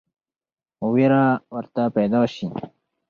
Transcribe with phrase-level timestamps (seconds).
[0.93, 1.23] وېره
[1.55, 2.47] ورته پیدا شي.